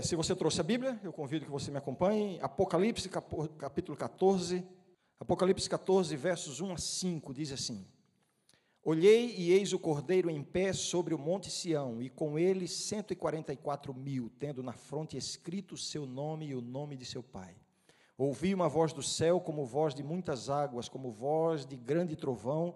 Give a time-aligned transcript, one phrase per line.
[0.00, 2.38] É, se você trouxe a Bíblia, eu convido que você me acompanhe.
[2.40, 3.06] Apocalipse,
[3.58, 4.66] capítulo 14.
[5.18, 7.86] Apocalipse 14, versos 1 a 5, diz assim:
[8.82, 13.12] Olhei e eis o cordeiro em pé sobre o monte Sião, e com ele cento
[13.12, 16.96] e quarenta e quatro mil, tendo na fronte escrito o seu nome e o nome
[16.96, 17.54] de seu pai.
[18.16, 22.74] Ouvi uma voz do céu, como voz de muitas águas, como voz de grande trovão.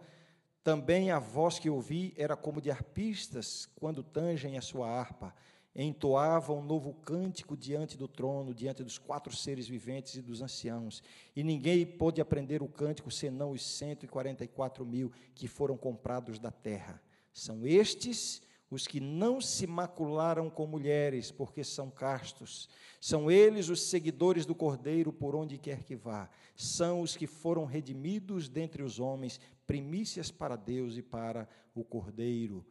[0.63, 5.35] Também a voz que ouvi era como de arpistas, quando tangem a sua harpa
[5.83, 11.03] entoavam um novo cântico diante do trono, diante dos quatro seres viventes e dos anciãos.
[11.35, 17.03] E ninguém pôde aprender o cântico senão os 144 mil que foram comprados da terra.
[17.33, 22.69] São estes os que não se macularam com mulheres, porque são castos.
[23.01, 26.29] São eles os seguidores do Cordeiro por onde quer que vá.
[26.57, 32.65] São os que foram redimidos dentre os homens, primícias para Deus e para o Cordeiro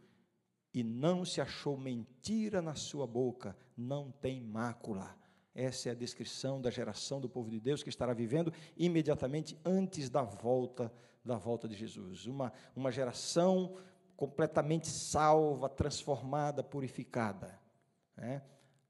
[0.74, 5.16] e não se achou mentira na sua boca, não tem mácula.
[5.54, 10.10] Essa é a descrição da geração do povo de Deus que estará vivendo imediatamente antes
[10.10, 10.92] da volta
[11.24, 12.26] da volta de Jesus.
[12.26, 13.76] Uma, uma geração
[14.16, 17.60] completamente salva, transformada, purificada.
[18.16, 18.42] Né?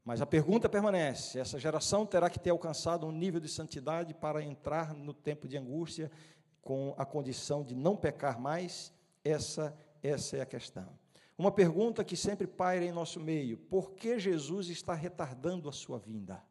[0.03, 4.41] Mas a pergunta permanece: essa geração terá que ter alcançado um nível de santidade para
[4.41, 6.11] entrar no tempo de angústia
[6.61, 8.91] com a condição de não pecar mais?
[9.23, 11.02] Essa, essa é a questão.
[11.37, 15.97] Uma pergunta que sempre paira em nosso meio: por que Jesus está retardando a sua
[15.97, 16.43] vinda?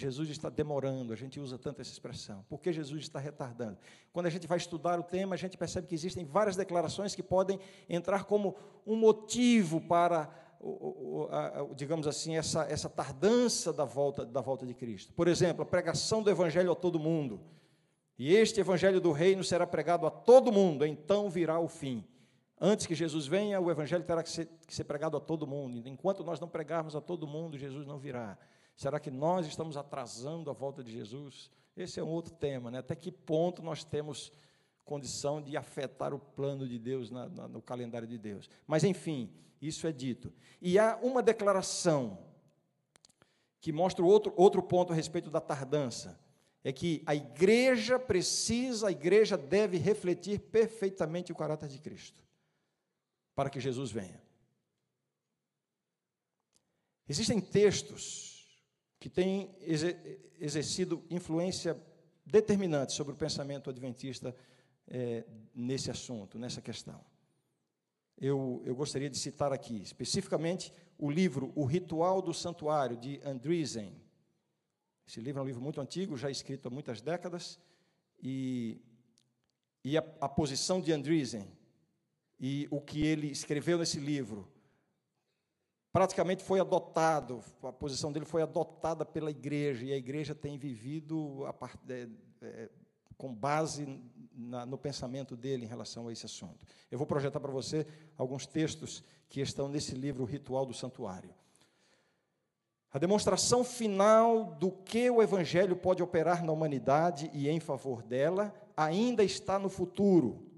[0.00, 2.44] Jesus está demorando, a gente usa tanto essa expressão.
[2.48, 3.76] Por que Jesus está retardando?
[4.12, 7.22] Quando a gente vai estudar o tema, a gente percebe que existem várias declarações que
[7.22, 10.30] podem entrar como um motivo para,
[11.76, 15.12] digamos assim, essa, essa tardança da volta, da volta de Cristo.
[15.12, 17.40] Por exemplo, a pregação do Evangelho a todo mundo.
[18.18, 22.04] E este Evangelho do Reino será pregado a todo mundo, então virá o fim.
[22.60, 25.88] Antes que Jesus venha, o Evangelho terá que ser, que ser, pregado a todo mundo.
[25.88, 28.36] Enquanto nós não pregarmos a todo mundo, Jesus não virá.
[28.76, 31.50] Será que nós estamos atrasando a volta de Jesus?
[31.74, 32.80] Esse é um outro tema, né?
[32.80, 34.30] Até que ponto nós temos
[34.84, 38.50] condição de afetar o plano de Deus na, na, no calendário de Deus?
[38.66, 40.30] Mas, enfim, isso é dito.
[40.60, 42.18] E há uma declaração
[43.58, 46.20] que mostra outro, outro ponto a respeito da tardança.
[46.62, 52.22] É que a igreja precisa, a igreja deve refletir perfeitamente o caráter de Cristo
[53.40, 54.22] para que Jesus venha.
[57.08, 58.46] Existem textos
[58.98, 59.56] que têm
[60.38, 61.74] exercido influência
[62.26, 64.36] determinante sobre o pensamento adventista
[64.86, 65.24] é,
[65.54, 67.02] nesse assunto, nessa questão.
[68.20, 73.98] Eu, eu gostaria de citar aqui, especificamente, o livro O Ritual do Santuário, de Andreessen.
[75.08, 77.58] Esse livro é um livro muito antigo, já escrito há muitas décadas,
[78.22, 78.82] e,
[79.82, 81.58] e a, a posição de Andreessen
[82.40, 84.48] e o que ele escreveu nesse livro
[85.92, 91.44] praticamente foi adotado, a posição dele foi adotada pela igreja, e a igreja tem vivido
[91.58, 92.08] part, é,
[92.42, 92.70] é,
[93.16, 94.00] com base
[94.32, 96.64] na, no pensamento dele em relação a esse assunto.
[96.90, 97.86] Eu vou projetar para você
[98.16, 101.34] alguns textos que estão nesse livro, O Ritual do Santuário.
[102.92, 108.52] A demonstração final do que o Evangelho pode operar na humanidade e em favor dela
[108.76, 110.49] ainda está no futuro.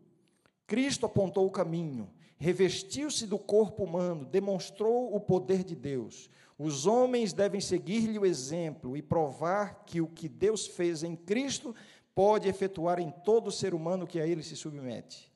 [0.67, 6.31] Cristo apontou o caminho, revestiu-se do corpo humano, demonstrou o poder de Deus.
[6.59, 11.75] Os homens devem seguir-lhe o exemplo e provar que o que Deus fez em Cristo
[12.15, 15.33] pode efetuar em todo ser humano que a ele se submete.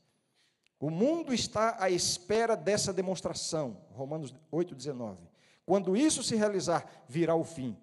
[0.78, 3.78] O mundo está à espera dessa demonstração.
[3.92, 5.18] Romanos 8,19.
[5.64, 7.76] Quando isso se realizar, virá o fim.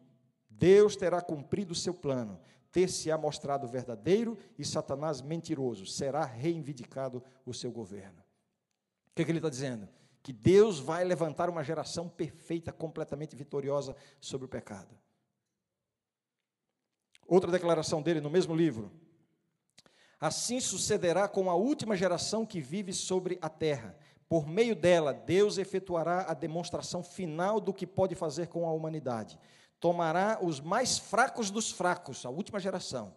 [0.49, 2.39] Deus terá cumprido o seu plano
[2.73, 8.19] ter-se-á mostrado verdadeiro e Satanás mentiroso, será reivindicado o seu governo.
[9.11, 9.87] O que, é que ele está dizendo?
[10.23, 14.97] Que Deus vai levantar uma geração perfeita, completamente vitoriosa sobre o pecado.
[17.27, 18.91] Outra declaração dele no mesmo livro.
[20.19, 23.95] Assim sucederá com a última geração que vive sobre a terra.
[24.27, 29.37] Por meio dela, Deus efetuará a demonstração final do que pode fazer com a humanidade
[29.83, 33.13] tomará os mais fracos dos fracos, a última geração,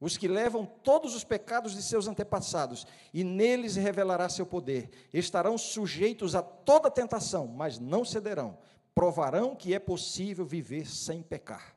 [0.00, 4.88] os que levam todos os pecados de seus antepassados, e neles revelará seu poder.
[5.12, 8.56] Estarão sujeitos a toda tentação, mas não cederão.
[8.94, 11.76] Provarão que é possível viver sem pecar.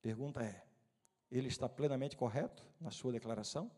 [0.00, 0.62] Pergunta é:
[1.28, 3.68] ele está plenamente correto na sua declaração?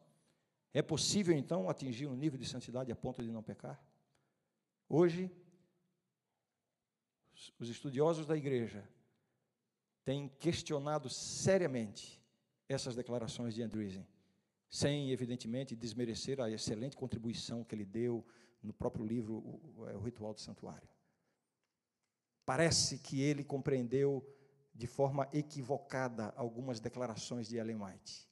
[0.75, 3.83] É possível então atingir um nível de santidade a ponto de não pecar?
[4.87, 5.31] Hoje,
[7.59, 8.89] os estudiosos da igreja
[10.05, 12.23] têm questionado seriamente
[12.69, 14.07] essas declarações de Andreessen,
[14.69, 18.25] sem, evidentemente, desmerecer a excelente contribuição que ele deu
[18.63, 20.89] no próprio livro O, é, o Ritual do Santuário.
[22.45, 24.27] Parece que ele compreendeu
[24.75, 28.29] de forma equivocada algumas declarações de Ellen White.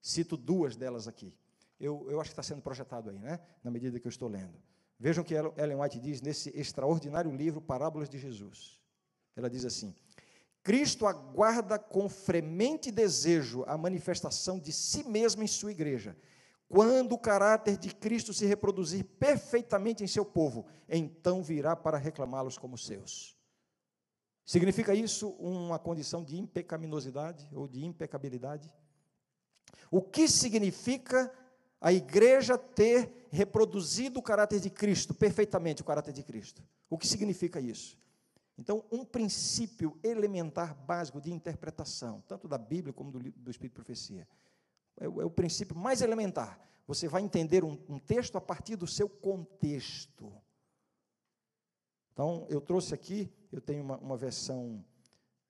[0.00, 1.34] Cito duas delas aqui.
[1.80, 3.40] Eu, eu acho que está sendo projetado aí, né?
[3.64, 4.56] Na medida que eu estou lendo.
[4.98, 8.80] Vejam que Ellen White diz nesse extraordinário livro Parábolas de Jesus.
[9.34, 9.94] Ela diz assim:
[10.62, 16.16] Cristo aguarda com fremente desejo a manifestação de si mesmo em sua igreja.
[16.68, 22.58] Quando o caráter de Cristo se reproduzir perfeitamente em seu povo, então virá para reclamá-los
[22.58, 23.36] como seus.
[24.44, 28.72] Significa isso uma condição de impecaminosidade ou de impecabilidade?
[29.90, 31.32] O que significa
[31.80, 36.62] a igreja ter reproduzido o caráter de Cristo, perfeitamente o caráter de Cristo?
[36.88, 37.98] O que significa isso?
[38.58, 43.84] Então, um princípio elementar básico de interpretação, tanto da Bíblia como do, do Espírito de
[43.84, 44.26] Profecia,
[44.98, 46.58] é o, é o, princípio mais elementar.
[46.86, 50.32] Você vai entender um, um texto a partir do seu contexto.
[52.12, 54.82] Então, eu trouxe aqui, eu tenho uma, uma versão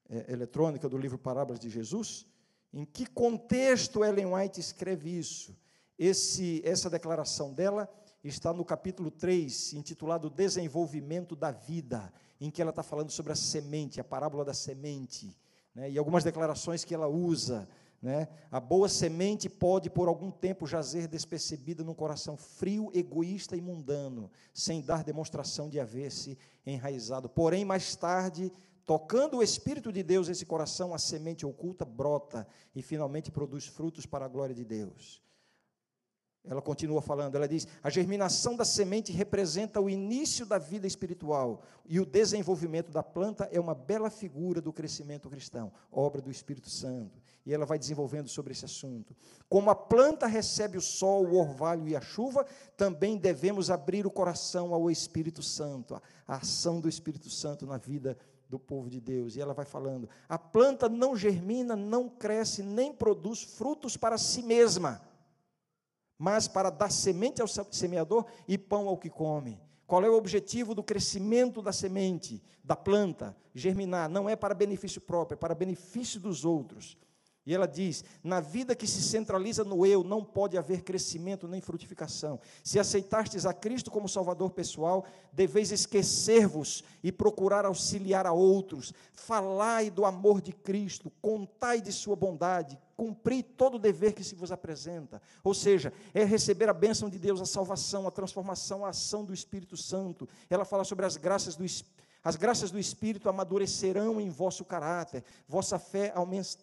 [0.09, 2.27] é, eletrônica do livro Parábolas de Jesus.
[2.73, 5.57] Em que contexto Ellen White escreve isso?
[5.99, 7.89] Esse, essa declaração dela
[8.23, 13.37] está no capítulo 3, intitulado Desenvolvimento da Vida, em que ela está falando sobre a
[13.37, 15.37] semente, a parábola da semente,
[15.75, 17.69] né, e algumas declarações que ela usa.
[18.03, 23.61] Né, a boa semente pode, por algum tempo, jazer despercebida num coração frio, egoísta e
[23.61, 27.27] mundano, sem dar demonstração de haver-se enraizado.
[27.27, 28.53] Porém, mais tarde,
[28.85, 34.05] tocando o Espírito de Deus esse coração, a semente oculta brota e finalmente produz frutos
[34.05, 35.26] para a glória de Deus.
[36.49, 41.63] Ela continua falando, ela diz: a germinação da semente representa o início da vida espiritual
[41.85, 46.71] e o desenvolvimento da planta é uma bela figura do crescimento cristão, obra do Espírito
[46.71, 47.21] Santo.
[47.45, 49.15] E ela vai desenvolvendo sobre esse assunto.
[49.49, 52.45] Como a planta recebe o sol, o orvalho e a chuva,
[52.77, 55.95] também devemos abrir o coração ao Espírito Santo,
[56.27, 58.17] a ação do Espírito Santo na vida
[58.49, 59.35] do povo de Deus.
[59.35, 64.43] E ela vai falando: a planta não germina, não cresce, nem produz frutos para si
[64.43, 65.03] mesma
[66.19, 69.61] mas para dar semente ao semeador e pão ao que come.
[69.87, 73.37] Qual é o objetivo do crescimento da semente, da planta?
[73.55, 74.09] Germinar.
[74.09, 76.97] Não é para benefício próprio, é para benefício dos outros.
[77.47, 81.61] E ela diz: na vida que se centraliza no eu, não pode haver crescimento nem
[81.61, 82.41] frutificação.
[82.65, 88.93] Se aceitastes a Cristo como Salvador pessoal, deveis esquecer-vos e procurar auxiliar a outros.
[89.13, 94.35] Falai do amor de Cristo, contai de sua bondade, cumpri todo o dever que se
[94.35, 95.21] vos apresenta.
[95.45, 99.35] Ou seja, é receber a bênção de Deus, a salvação, a transformação, a ação do
[99.35, 100.29] Espírito Santo.
[100.49, 101.97] Ela fala sobre as graças do Espírito.
[102.25, 106.13] As graças do Espírito amadurecerão em vosso caráter, vossa fé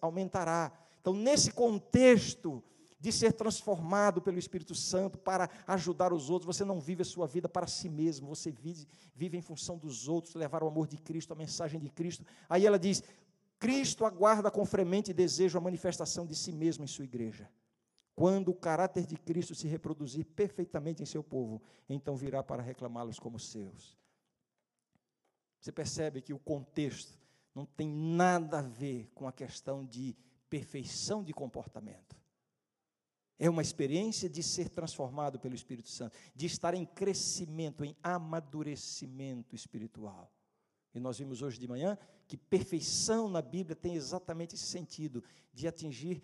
[0.02, 0.70] aumentará.
[1.00, 2.62] Então, nesse contexto
[3.00, 7.28] de ser transformado pelo Espírito Santo para ajudar os outros, você não vive a sua
[7.28, 8.86] vida para si mesmo, você vive,
[9.16, 12.26] vive em função dos outros, levar o amor de Cristo, a mensagem de Cristo.
[12.50, 13.04] Aí ela diz:
[13.64, 17.50] Cristo aguarda com fremente desejo a manifestação de si mesmo em sua igreja.
[18.14, 23.20] Quando o caráter de Cristo se reproduzir perfeitamente em seu povo, então virá para reclamá-los
[23.20, 23.98] como seus.
[25.62, 27.18] Você percebe que o contexto
[27.56, 30.14] não tem nada a ver com a questão de
[30.50, 32.18] perfeição de comportamento.
[33.40, 39.56] É uma experiência de ser transformado pelo Espírito Santo, de estar em crescimento, em amadurecimento
[39.56, 40.30] espiritual.
[40.94, 41.98] E nós vimos hoje de manhã
[42.28, 45.24] que perfeição na Bíblia tem exatamente esse sentido,
[45.54, 46.22] de atingir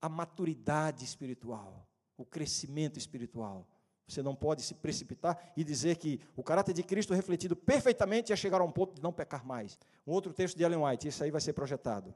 [0.00, 3.66] a maturidade espiritual, o crescimento espiritual.
[4.06, 8.36] Você não pode se precipitar e dizer que o caráter de Cristo refletido perfeitamente é
[8.36, 9.78] chegar a um ponto de não pecar mais.
[10.06, 12.14] Um outro texto de Ellen White, esse aí vai ser projetado.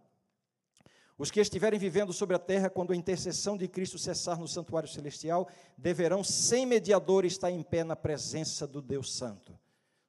[1.16, 4.88] Os que estiverem vivendo sobre a terra, quando a intercessão de Cristo cessar no santuário
[4.88, 9.56] celestial, deverão, sem mediador, estar em pé na presença do Deus Santo.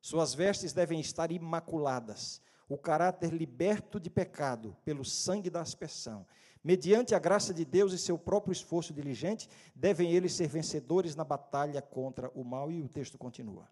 [0.05, 6.25] Suas vestes devem estar imaculadas, o caráter liberto de pecado pelo sangue da aspersão
[6.65, 11.23] Mediante a graça de Deus e seu próprio esforço diligente, devem eles ser vencedores na
[11.23, 12.71] batalha contra o mal.
[12.71, 13.69] E o texto continua.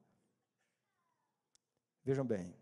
[2.05, 2.53] Vejam bem.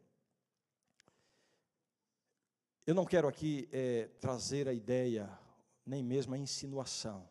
[2.88, 5.30] Eu não quero aqui é, trazer a ideia,
[5.86, 7.28] nem mesmo a insinuação,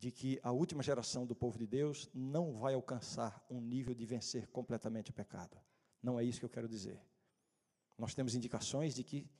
[0.00, 4.06] de que a última geração do povo de Deus não vai alcançar um nível de
[4.06, 5.60] vencer completamente o pecado.
[6.02, 6.98] Não é isso que eu quero dizer.
[7.98, 9.30] Nós temos indicações de que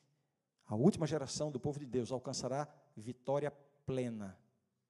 [0.67, 3.51] a última geração do povo de Deus alcançará vitória
[3.87, 4.39] plena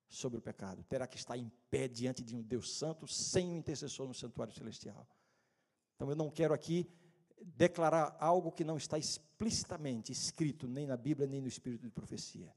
[0.09, 0.83] sobre o pecado.
[0.83, 4.53] Terá que estar em pé diante de um Deus santo, sem um intercessor no santuário
[4.53, 5.07] celestial.
[5.95, 6.91] Então eu não quero aqui
[7.41, 12.53] declarar algo que não está explicitamente escrito nem na Bíblia, nem no Espírito de profecia.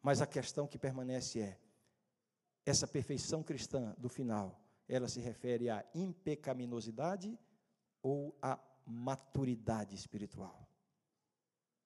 [0.00, 1.60] Mas a questão que permanece é:
[2.64, 7.38] essa perfeição cristã do final, ela se refere à impecaminosidade
[8.02, 10.68] ou à maturidade espiritual.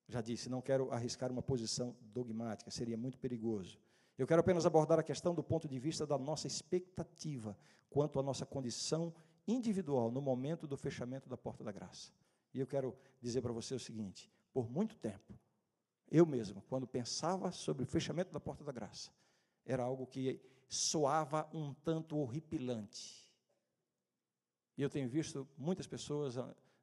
[0.09, 3.79] Já disse, não quero arriscar uma posição dogmática, seria muito perigoso.
[4.17, 7.57] Eu quero apenas abordar a questão do ponto de vista da nossa expectativa
[7.91, 9.13] quanto à nossa condição
[9.47, 12.13] individual no momento do fechamento da porta da graça.
[12.55, 15.39] E eu quero dizer para você o seguinte: por muito tempo,
[16.11, 19.11] eu mesmo, quando pensava sobre o fechamento da porta da graça,
[19.65, 23.25] era algo que soava um tanto horripilante.
[24.77, 26.37] E eu tenho visto muitas pessoas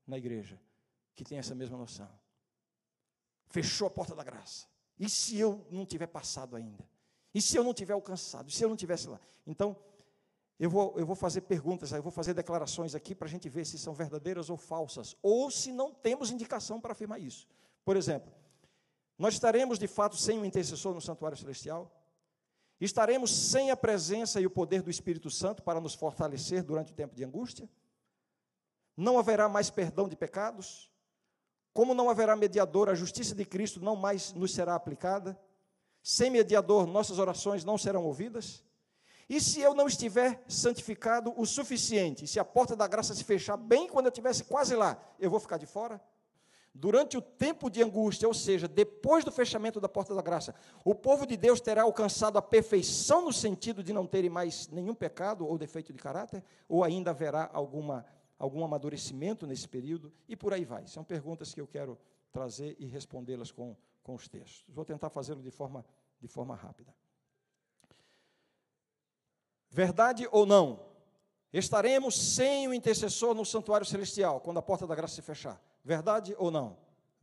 [0.08, 0.60] na igreja
[1.16, 2.10] que têm essa mesma noção.
[3.48, 4.68] Fechou a porta da graça.
[5.00, 6.88] E se eu não tiver passado ainda?
[7.34, 8.50] E se eu não tiver alcançado?
[8.50, 9.20] E se eu não tivesse lá?
[9.46, 9.75] Então,
[10.60, 13.66] eu vou, eu vou fazer perguntas, eu vou fazer declarações aqui para a gente ver
[13.66, 17.48] se são verdadeiras ou falsas, ou se não temos indicação para afirmar isso.
[17.84, 18.32] Por exemplo,
[19.18, 21.92] nós estaremos de fato sem um intercessor no santuário celestial?
[22.84, 26.96] Estaremos sem a presença e o poder do Espírito Santo para nos fortalecer durante o
[26.96, 27.70] tempo de angústia?
[28.98, 30.92] Não haverá mais perdão de pecados?
[31.74, 35.40] Como não haverá mediador, a justiça de Cristo não mais nos será aplicada?
[36.02, 38.66] Sem mediador, nossas orações não serão ouvidas?
[39.30, 43.56] E se eu não estiver santificado o suficiente, se a porta da graça se fechar
[43.56, 46.02] bem quando eu estivesse quase lá, eu vou ficar de fora?
[46.75, 50.96] Durante o tempo de angústia, ou seja, depois do fechamento da porta da graça, o
[50.96, 55.46] povo de Deus terá alcançado a perfeição no sentido de não terem mais nenhum pecado
[55.46, 58.03] ou defeito de caráter, ou ainda haverá alguma,
[58.39, 60.88] algum amadurecimento nesse período, e por aí vai.
[60.88, 61.96] São perguntas que eu quero
[62.32, 64.65] trazer e respondê-las com, com os textos.
[64.68, 65.86] Vou tentar fazê-lo de forma,
[66.20, 66.92] de forma rápida.
[69.70, 70.88] Verdade ou não?
[71.53, 75.62] Estaremos sem o intercessor no santuário celestial quando a porta da graça se fechar.
[75.84, 76.78] Verdade ou não?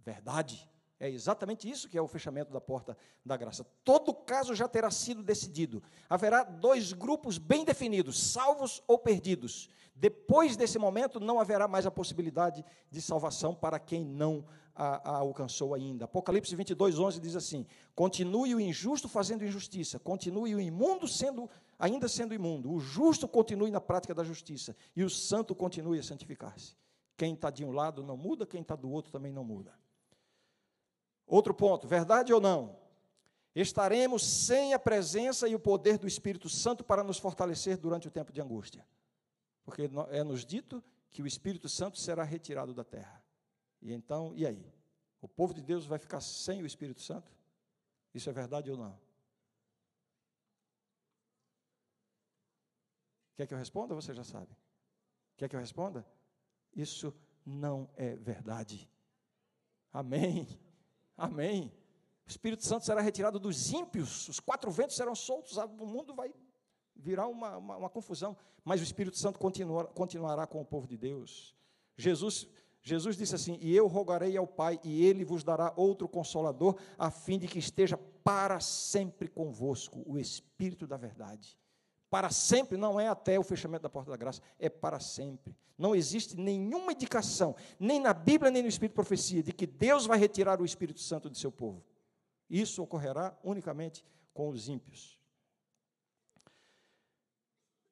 [0.04, 0.68] Verdade.
[0.98, 3.64] É exatamente isso que é o fechamento da porta da graça.
[3.82, 5.82] Todo caso já terá sido decidido.
[6.10, 9.70] Haverá dois grupos bem definidos, salvos ou perdidos.
[9.94, 15.16] Depois desse momento, não haverá mais a possibilidade de salvação para quem não a, a
[15.18, 16.04] alcançou ainda.
[16.04, 21.48] Apocalipse 22, 11 diz assim: Continue o injusto fazendo injustiça, continue o imundo sendo,
[21.78, 26.02] ainda sendo imundo, o justo continue na prática da justiça, e o santo continue a
[26.02, 26.74] santificar-se.
[27.20, 29.78] Quem está de um lado não muda, quem está do outro também não muda.
[31.26, 32.80] Outro ponto, verdade ou não?
[33.54, 38.10] Estaremos sem a presença e o poder do Espírito Santo para nos fortalecer durante o
[38.10, 38.86] tempo de angústia.
[39.66, 43.22] Porque é nos dito que o Espírito Santo será retirado da terra.
[43.82, 44.72] E então, e aí?
[45.20, 47.30] O povo de Deus vai ficar sem o Espírito Santo?
[48.14, 48.98] Isso é verdade ou não?
[53.36, 53.94] Quer que eu responda?
[53.94, 54.56] Você já sabe.
[55.36, 56.02] Quer que eu responda?
[56.74, 58.88] Isso não é verdade.
[59.92, 60.46] Amém.
[61.16, 61.72] Amém.
[62.26, 66.32] O Espírito Santo será retirado dos ímpios, os quatro ventos serão soltos, o mundo vai
[66.94, 68.36] virar uma, uma, uma confusão.
[68.64, 71.56] Mas o Espírito Santo continua, continuará com o povo de Deus.
[71.96, 72.46] Jesus,
[72.82, 77.10] Jesus disse assim: E eu rogarei ao Pai, e ele vos dará outro consolador, a
[77.10, 81.58] fim de que esteja para sempre convosco o Espírito da Verdade.
[82.10, 85.56] Para sempre não é até o fechamento da porta da graça, é para sempre.
[85.78, 90.06] Não existe nenhuma indicação, nem na Bíblia, nem no Espírito de Profecia, de que Deus
[90.06, 91.84] vai retirar o Espírito Santo de seu povo.
[92.50, 95.20] Isso ocorrerá unicamente com os ímpios.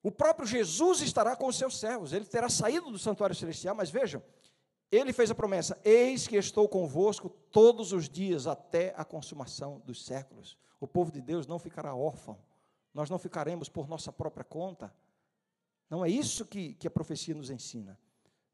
[0.03, 3.89] O próprio Jesus estará com os seus servos, ele terá saído do santuário celestial, mas
[3.89, 4.21] vejam,
[4.91, 10.05] ele fez a promessa: Eis que estou convosco todos os dias até a consumação dos
[10.05, 10.59] séculos.
[10.81, 12.39] O povo de Deus não ficará órfão
[12.93, 14.93] nós não ficaremos por nossa própria conta.
[15.89, 17.99] Não é isso que, que a profecia nos ensina.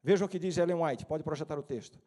[0.03, 1.99] Vejam o que diz Ellen White, pode projetar o texto.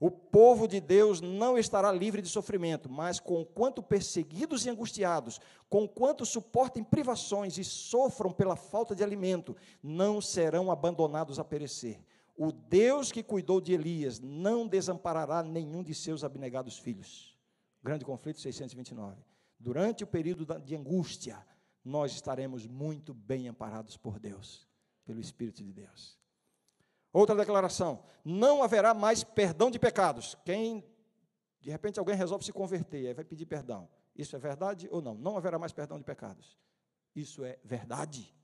[0.00, 5.40] O povo de Deus não estará livre de sofrimento, mas com quanto perseguidos e angustiados,
[5.68, 12.00] com quanto suportem privações e sofram pela falta de alimento, não serão abandonados a perecer.
[12.36, 17.36] O Deus que cuidou de Elias não desamparará nenhum de seus abnegados filhos.
[17.82, 19.22] Grande conflito 629.
[19.60, 21.38] Durante o período de angústia,
[21.84, 24.66] nós estaremos muito bem amparados por Deus,
[25.04, 26.18] pelo Espírito de Deus.
[27.12, 30.34] Outra declaração: não haverá mais perdão de pecados.
[30.44, 30.84] Quem,
[31.60, 33.88] de repente, alguém resolve se converter, aí vai pedir perdão.
[34.16, 35.14] Isso é verdade ou não?
[35.14, 36.58] Não haverá mais perdão de pecados.
[37.14, 38.34] Isso é verdade.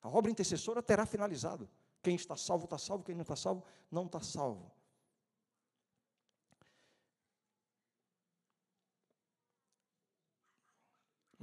[0.00, 1.68] A obra intercessora terá finalizado.
[2.02, 3.04] Quem está salvo, está salvo.
[3.04, 4.72] Quem não está salvo, não está salvo.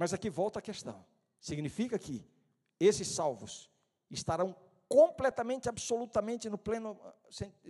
[0.04, 1.02] Mas aqui volta a questão.
[1.40, 2.22] Significa que
[2.78, 3.70] esses salvos
[4.10, 4.54] estarão
[4.86, 7.14] completamente, absolutamente, no pleno ah,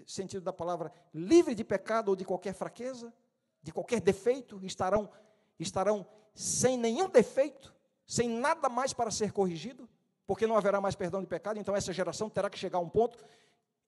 [0.04, 3.14] sentido da palavra, livre de pecado ou de qualquer fraqueza,
[3.62, 5.08] de qualquer defeito, estarão,
[5.60, 7.72] estarão sem nenhum defeito,
[8.04, 9.88] sem nada mais para ser corrigido,
[10.26, 12.90] porque não haverá mais perdão de pecado, então essa geração terá que chegar a um
[12.90, 13.16] ponto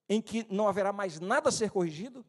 [0.07, 2.25] em que não haverá mais nada a ser corrigido?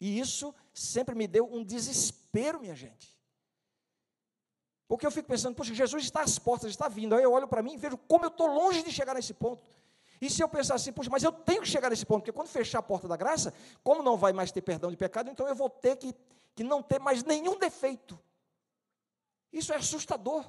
[0.00, 3.19] E isso sempre me deu um desespero, minha gente.
[4.90, 7.14] Porque eu fico pensando, poxa, Jesus está às portas, está vindo.
[7.14, 9.64] Aí eu olho para mim e vejo como eu estou longe de chegar nesse ponto.
[10.20, 12.48] E se eu pensar assim, poxa, mas eu tenho que chegar nesse ponto, porque quando
[12.48, 13.54] fechar a porta da graça,
[13.84, 16.12] como não vai mais ter perdão de pecado, então eu vou ter que,
[16.56, 18.18] que não ter mais nenhum defeito.
[19.52, 20.44] Isso é assustador.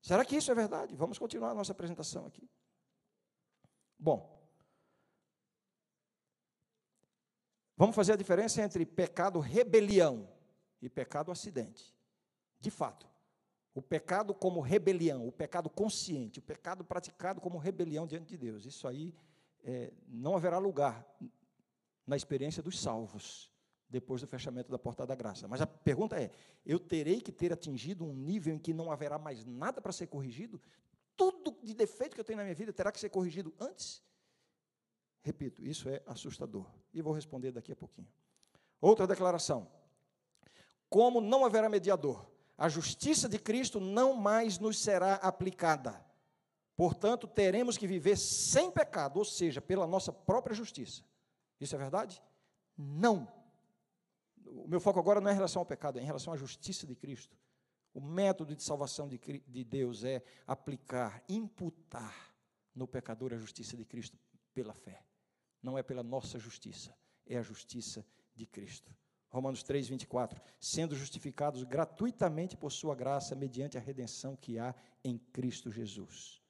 [0.00, 0.94] Será que isso é verdade?
[0.94, 2.48] Vamos continuar a nossa apresentação aqui.
[3.98, 4.48] Bom,
[7.76, 10.32] vamos fazer a diferença entre pecado rebelião
[10.80, 11.97] e pecado acidente.
[12.60, 13.06] De fato,
[13.74, 18.66] o pecado como rebelião, o pecado consciente, o pecado praticado como rebelião diante de Deus.
[18.66, 19.14] Isso aí
[19.62, 21.06] é, não haverá lugar
[22.06, 23.50] na experiência dos salvos
[23.88, 25.46] depois do fechamento da porta da graça.
[25.46, 26.30] Mas a pergunta é:
[26.64, 30.06] eu terei que ter atingido um nível em que não haverá mais nada para ser
[30.08, 30.60] corrigido?
[31.16, 34.02] Tudo de defeito que eu tenho na minha vida terá que ser corrigido antes?
[35.22, 36.66] Repito, isso é assustador.
[36.92, 38.08] E vou responder daqui a pouquinho.
[38.80, 39.70] Outra declaração:
[40.88, 42.26] como não haverá mediador,
[42.58, 46.04] a justiça de Cristo não mais nos será aplicada.
[46.76, 51.04] Portanto, teremos que viver sem pecado, ou seja, pela nossa própria justiça.
[51.60, 52.20] Isso é verdade?
[52.76, 53.32] Não.
[54.44, 56.84] O meu foco agora não é em relação ao pecado, é em relação à justiça
[56.84, 57.36] de Cristo.
[57.94, 62.34] O método de salvação de, de Deus é aplicar, imputar
[62.74, 64.18] no pecador a justiça de Cristo
[64.52, 65.02] pela fé.
[65.62, 66.94] Não é pela nossa justiça,
[67.26, 68.92] é a justiça de Cristo.
[69.30, 70.40] Romanos 3, 24.
[70.58, 76.40] Sendo justificados gratuitamente por Sua graça, mediante a redenção que há em Cristo Jesus.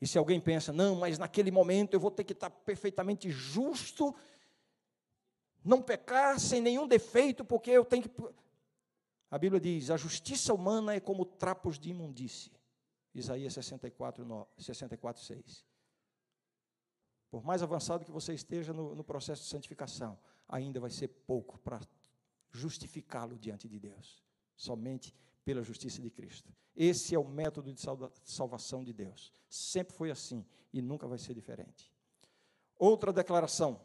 [0.00, 4.14] E se alguém pensa, não, mas naquele momento eu vou ter que estar perfeitamente justo,
[5.64, 8.10] não pecar sem nenhum defeito, porque eu tenho que.
[9.30, 12.50] A Bíblia diz: a justiça humana é como trapos de imundície.
[13.14, 15.71] Isaías 64, 64 6.
[17.32, 21.58] Por mais avançado que você esteja no, no processo de santificação, ainda vai ser pouco
[21.60, 21.80] para
[22.50, 24.22] justificá-lo diante de Deus.
[24.54, 26.54] Somente pela justiça de Cristo.
[26.76, 27.80] Esse é o método de
[28.22, 29.32] salvação de Deus.
[29.48, 31.90] Sempre foi assim e nunca vai ser diferente.
[32.78, 33.80] Outra declaração.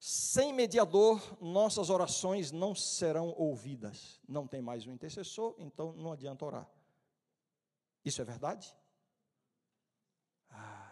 [0.00, 4.20] Sem mediador, nossas orações não serão ouvidas.
[4.26, 6.68] Não tem mais um intercessor, então não adianta orar.
[8.04, 8.76] Isso é verdade?
[10.50, 10.84] Ah,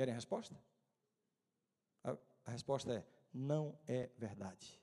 [0.00, 0.58] querem a resposta?
[2.46, 4.80] A resposta é: não é verdade.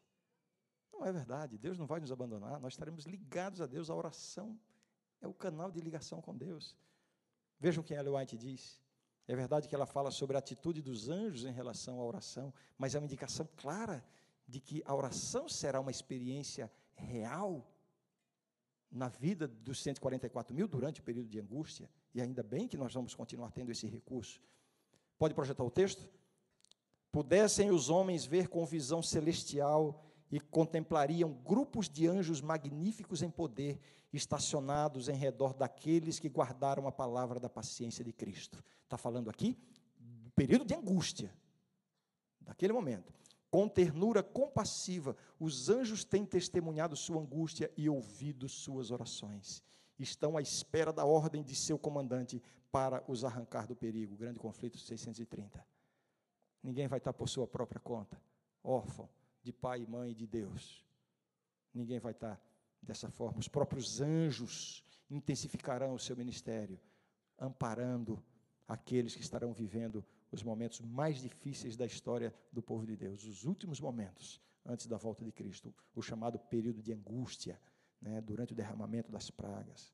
[0.93, 1.57] Não é verdade.
[1.57, 2.59] Deus não vai nos abandonar.
[2.59, 3.89] Nós estaremos ligados a Deus.
[3.89, 4.59] A oração
[5.19, 6.77] é o canal de ligação com Deus.
[7.59, 8.79] Vejam o que Ellen White diz.
[9.27, 12.93] É verdade que ela fala sobre a atitude dos anjos em relação à oração, mas
[12.93, 14.05] é uma indicação clara
[14.47, 17.67] de que a oração será uma experiência real
[18.89, 22.93] na vida dos 144 mil durante o período de angústia, e ainda bem que nós
[22.93, 24.39] vamos continuar tendo esse recurso.
[25.17, 26.07] Pode projetar o texto?
[27.11, 33.79] Pudessem os homens ver com visão celestial e contemplariam grupos de anjos magníficos em poder,
[34.11, 38.63] estacionados em redor daqueles que guardaram a palavra da paciência de Cristo.
[38.83, 39.57] Está falando aqui
[39.99, 41.33] do período de angústia,
[42.41, 43.13] daquele momento.
[43.49, 49.63] Com ternura compassiva, os anjos têm testemunhado sua angústia e ouvido suas orações.
[49.99, 54.15] Estão à espera da ordem de seu comandante para os arrancar do perigo.
[54.15, 55.65] Grande conflito 630.
[56.61, 58.21] Ninguém vai estar por sua própria conta,
[58.63, 59.09] órfão
[59.41, 60.85] de pai e mãe de Deus.
[61.73, 62.41] Ninguém vai estar
[62.81, 63.39] dessa forma.
[63.39, 66.79] Os próprios anjos intensificarão o seu ministério,
[67.39, 68.21] amparando
[68.67, 73.45] aqueles que estarão vivendo os momentos mais difíceis da história do povo de Deus, os
[73.45, 77.59] últimos momentos antes da volta de Cristo, o chamado período de angústia,
[78.01, 79.93] né, durante o derramamento das pragas.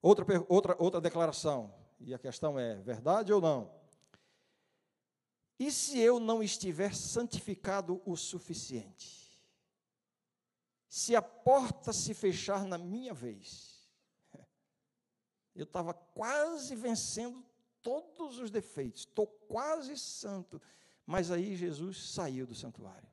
[0.00, 3.78] Outra, outra, outra declaração, e a questão é: verdade ou não?
[5.58, 9.28] E se eu não estiver santificado o suficiente?
[10.88, 13.88] Se a porta se fechar na minha vez,
[15.54, 17.44] eu estava quase vencendo
[17.82, 20.60] todos os defeitos, estou quase santo,
[21.04, 23.08] mas aí Jesus saiu do santuário.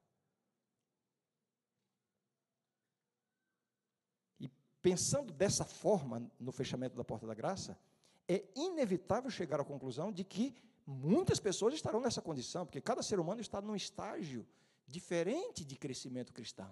[4.39, 4.49] E
[4.85, 7.75] pensando dessa forma no fechamento da porta da graça,
[8.27, 10.53] é inevitável chegar à conclusão de que
[10.85, 14.45] muitas pessoas estarão nessa condição, porque cada ser humano está num estágio
[14.85, 16.71] diferente de crescimento cristão.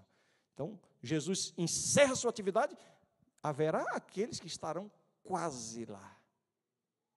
[0.54, 2.78] Então, Jesus encerra sua atividade,
[3.41, 4.91] haverá aqueles que estarão
[5.23, 6.15] quase lá.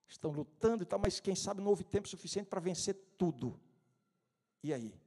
[0.08, 3.60] Estão lutando e tal, mas quem sabe não houve tempo suficiente para vencer tudo.
[4.62, 4.98] E aí?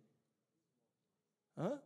[1.57, 1.81] Hã?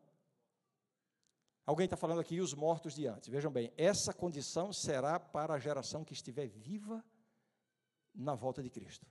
[1.65, 3.29] Alguém está falando aqui, e os mortos de antes.
[3.29, 7.03] Vejam bem, essa condição será para a geração que estiver viva
[8.13, 9.07] na volta de Cristo.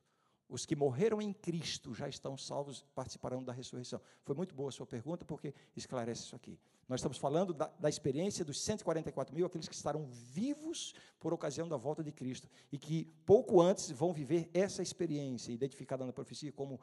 [0.52, 3.98] Os que morreram em Cristo já estão salvos, participarão da ressurreição.
[4.22, 6.60] Foi muito boa a sua pergunta, porque esclarece isso aqui.
[6.86, 11.66] Nós estamos falando da, da, experiência dos 144 mil, aqueles que estarão vivos por ocasião
[11.66, 16.52] da volta de Cristo, e que pouco antes vão viver essa experiência, identificada na profecia
[16.52, 16.78] como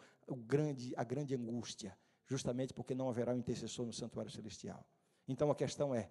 [0.48, 4.84] grande, a grande angústia, justamente porque não haverá um intercessor no santuário celestial.
[5.30, 6.10] Então a questão é: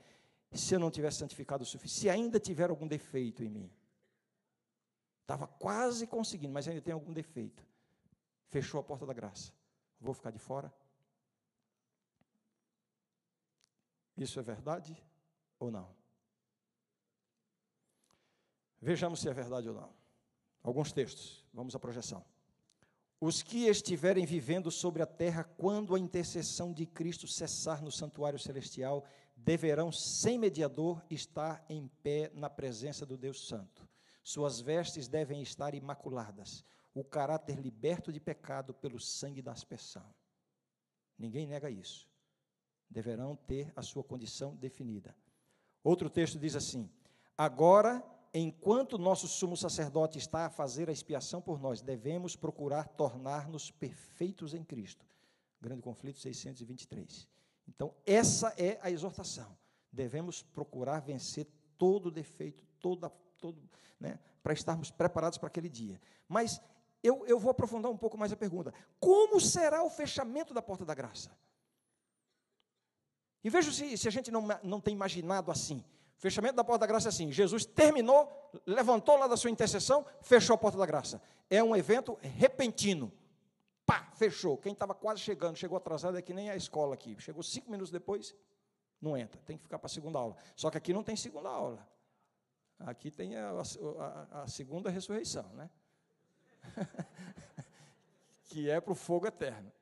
[0.51, 3.71] se eu não tiver santificado o suficiente, se ainda tiver algum defeito em mim,
[5.29, 7.63] Estava quase conseguindo, mas ainda tem algum defeito.
[8.47, 9.53] Fechou a porta da graça.
[10.01, 10.73] Vou ficar de fora?
[14.17, 14.97] Isso é verdade
[15.59, 15.95] ou não?
[18.81, 19.93] Vejamos se é verdade ou não.
[20.63, 22.25] Alguns textos, vamos à projeção.
[23.21, 28.39] Os que estiverem vivendo sobre a terra quando a intercessão de Cristo cessar no santuário
[28.39, 29.05] celestial,
[29.37, 33.89] deverão, sem mediador, estar em pé na presença do Deus Santo.
[34.23, 40.15] Suas vestes devem estar imaculadas, o caráter liberto de pecado pelo sangue da aspersão.
[41.19, 42.09] Ninguém nega isso.
[42.89, 45.17] Deverão ter a sua condição definida.
[45.83, 46.89] Outro texto diz assim:
[47.37, 53.71] Agora, enquanto nosso sumo sacerdote está a fazer a expiação por nós, devemos procurar tornar-nos
[53.71, 55.07] perfeitos em Cristo.
[55.61, 57.29] Grande conflito 623.
[57.67, 59.57] Então, essa é a exortação.
[59.93, 63.61] Devemos procurar vencer todo defeito, toda todo,
[63.99, 66.01] né, para estarmos preparados para aquele dia.
[66.29, 66.61] Mas
[67.03, 70.85] eu, eu vou aprofundar um pouco mais a pergunta: como será o fechamento da porta
[70.85, 71.31] da graça?
[73.43, 75.85] E veja se, se a gente não, não tem imaginado assim.
[76.19, 80.55] Fechamento da porta da graça é assim: Jesus terminou, levantou lá da sua intercessão, fechou
[80.55, 81.23] a porta da graça.
[81.49, 83.13] É um evento repentino.
[83.87, 84.59] Pá, fechou.
[84.59, 87.17] Quem estava quase chegando, chegou atrasado, é que nem a escola aqui.
[87.21, 88.35] Chegou cinco minutos depois,
[89.01, 90.37] não entra, tem que ficar para a segunda aula.
[90.57, 91.89] Só que aqui não tem segunda aula.
[92.81, 95.71] Aqui tem a, a, a segunda ressurreição, né?
[98.45, 99.73] que é para o fogo eterno.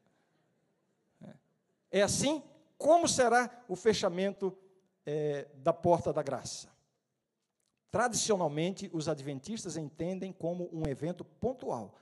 [1.91, 2.43] É assim?
[2.77, 4.57] Como será o fechamento
[5.07, 6.77] é, da porta da graça?
[7.91, 11.95] Tradicionalmente, os adventistas entendem como um evento pontual,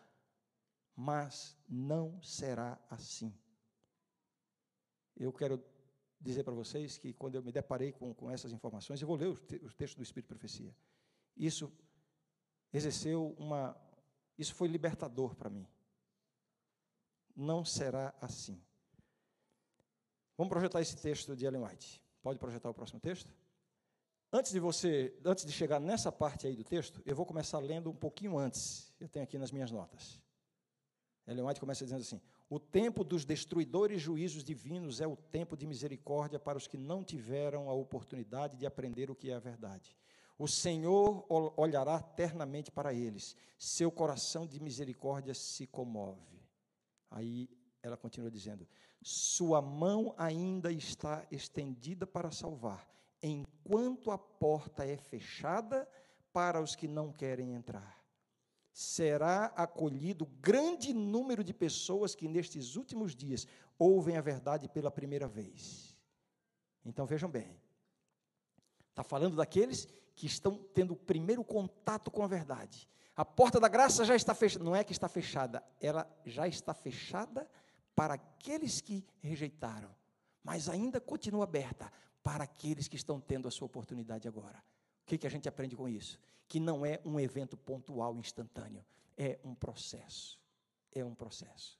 [0.97, 3.33] mas não será assim.
[5.17, 5.63] Eu quero
[6.21, 9.29] dizer para vocês que quando eu me deparei com, com essas informações, eu vou ler
[9.29, 10.75] o, te, o texto do Espírito de Profecia.
[11.37, 11.73] Isso
[12.73, 13.77] exerceu uma.
[14.37, 15.67] Isso foi libertador para mim.
[17.37, 18.61] Não será assim.
[20.37, 22.04] Vamos projetar esse texto de Ellen White.
[22.25, 23.31] Pode projetar o próximo texto?
[24.33, 27.91] Antes de você, antes de chegar nessa parte aí do texto, eu vou começar lendo
[27.91, 28.91] um pouquinho antes.
[28.99, 30.19] Eu tenho aqui nas minhas notas.
[31.27, 35.67] Ellen White começa dizendo assim: o tempo dos destruidores juízos divinos é o tempo de
[35.67, 39.95] misericórdia para os que não tiveram a oportunidade de aprender o que é a verdade.
[40.39, 46.43] O Senhor olhará eternamente para eles, seu coração de misericórdia se comove.
[47.11, 47.51] Aí
[47.87, 48.67] ela continua dizendo:
[49.03, 52.89] Sua mão ainda está estendida para salvar,
[53.23, 55.89] enquanto a porta é fechada
[56.33, 58.05] para os que não querem entrar
[58.75, 63.47] será acolhido grande número de pessoas que nestes últimos dias
[63.79, 65.97] ouvem a verdade pela primeira vez.
[66.85, 67.57] Então vejam bem,
[68.91, 72.89] está falando daqueles que estão tendo o primeiro contato com a verdade.
[73.15, 76.75] A porta da graça já está fechada, não é que está fechada, ela já está
[76.75, 77.49] fechada
[77.95, 79.95] para aqueles que rejeitaram,
[80.43, 81.91] mas ainda continua aberta
[82.23, 84.59] para aqueles que estão tendo a sua oportunidade agora.
[85.03, 86.19] O que, que a gente aprende com isso?
[86.49, 88.85] Que não é um evento pontual, instantâneo,
[89.17, 90.41] é um processo.
[90.93, 91.79] É um processo.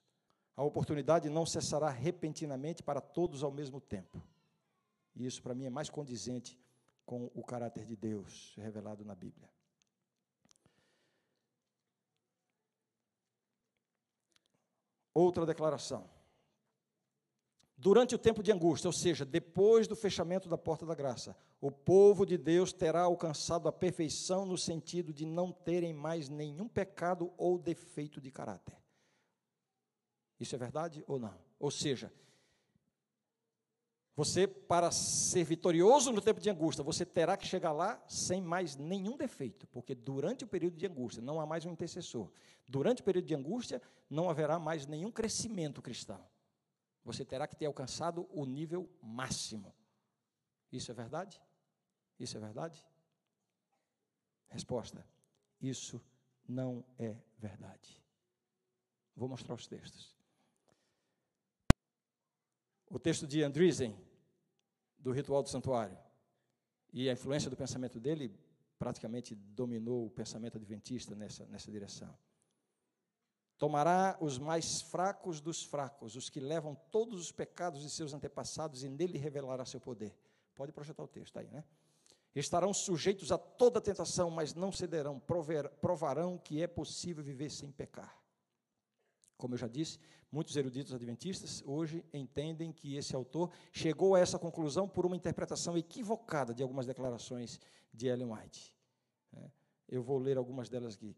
[0.55, 4.21] A oportunidade não cessará repentinamente para todos ao mesmo tempo.
[5.15, 6.59] E isso, para mim, é mais condizente
[7.05, 9.49] com o caráter de Deus revelado na Bíblia.
[15.15, 16.07] Outra declaração.
[17.77, 21.71] Durante o tempo de angústia, ou seja, depois do fechamento da porta da graça, o
[21.71, 27.33] povo de Deus terá alcançado a perfeição no sentido de não terem mais nenhum pecado
[27.37, 28.77] ou defeito de caráter.
[30.39, 31.33] Isso é verdade ou não?
[31.59, 32.11] Ou seja,
[34.15, 38.75] você, para ser vitorioso no tempo de angústia, você terá que chegar lá sem mais
[38.75, 42.31] nenhum defeito, porque durante o período de angústia não há mais um intercessor.
[42.67, 46.23] Durante o período de angústia não haverá mais nenhum crescimento cristão
[47.05, 49.73] você terá que ter alcançado o nível máximo.
[50.71, 51.39] Isso é verdade?
[52.19, 52.83] Isso é verdade?
[54.47, 55.07] Resposta:
[55.61, 56.03] Isso
[56.47, 58.03] não é verdade.
[59.15, 60.14] Vou mostrar os textos.
[62.89, 63.95] O texto de Andreessen,
[64.97, 65.97] do Ritual do Santuário,
[66.93, 68.33] e a influência do pensamento dele
[68.77, 72.15] praticamente dominou o pensamento adventista nessa, nessa direção.
[73.57, 78.83] Tomará os mais fracos dos fracos, os que levam todos os pecados de seus antepassados,
[78.83, 80.13] e nele revelará seu poder.
[80.53, 81.63] Pode projetar o texto aí, né?
[82.35, 85.21] Estarão sujeitos a toda tentação, mas não cederão,
[85.81, 88.24] provarão que é possível viver sem pecar.
[89.37, 89.99] Como eu já disse,
[90.31, 95.77] muitos eruditos adventistas hoje entendem que esse autor chegou a essa conclusão por uma interpretação
[95.77, 97.59] equivocada de algumas declarações
[97.93, 98.73] de Ellen White.
[99.31, 99.51] Né?
[99.87, 101.15] Eu vou ler algumas delas aqui.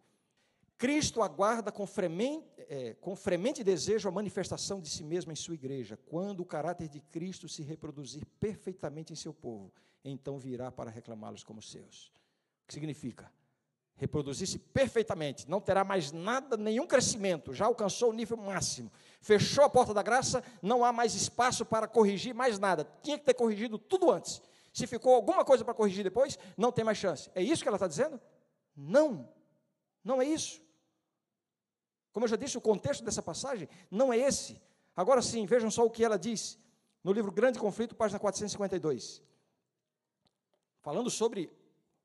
[0.78, 5.56] Cristo aguarda com fremente, é, com fremente desejo a manifestação de si mesmo em sua
[5.56, 5.98] igreja.
[6.06, 11.44] Quando o caráter de Cristo se reproduzir perfeitamente em seu povo, então virá para reclamá-los
[11.44, 12.08] como seus.
[12.64, 13.32] O que significa?
[13.98, 18.92] Reproduzir-se perfeitamente, não terá mais nada, nenhum crescimento, já alcançou o nível máximo.
[19.20, 22.88] Fechou a porta da graça, não há mais espaço para corrigir mais nada.
[23.02, 24.42] Tinha que ter corrigido tudo antes.
[24.72, 27.32] Se ficou alguma coisa para corrigir depois, não tem mais chance.
[27.34, 28.22] É isso que ela está dizendo?
[28.76, 29.28] Não,
[30.04, 30.62] não é isso.
[32.14, 34.62] Como eu já disse, o contexto dessa passagem não é esse.
[34.96, 36.60] Agora sim, vejam só o que ela diz
[37.04, 39.24] no livro Grande Conflito, página 452.
[40.82, 41.52] Falando sobre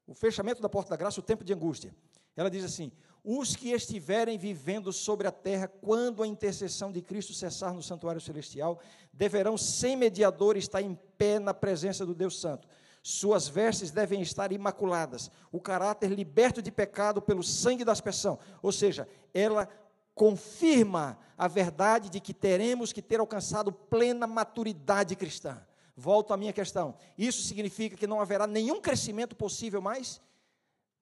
[0.06, 1.94] o fechamento da porta da graça, o tempo de angústia.
[2.36, 2.90] Ela diz assim:
[3.24, 8.20] Os que estiverem vivendo sobre a terra quando a intercessão de Cristo cessar no santuário
[8.20, 8.80] celestial,
[9.12, 12.68] deverão, sem mediador, estar em pé na presença do Deus Santo.
[13.02, 18.38] Suas vestes devem estar imaculadas, o caráter liberto de pecado pelo sangue da aspersão.
[18.62, 19.68] Ou seja, ela
[20.14, 25.60] confirma a verdade de que teremos que ter alcançado plena maturidade cristã.
[25.94, 26.96] Volto à minha questão.
[27.16, 30.20] Isso significa que não haverá nenhum crescimento possível mais?